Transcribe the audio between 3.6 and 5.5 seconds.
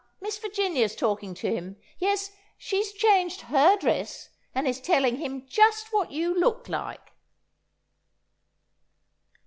dress, and is telling him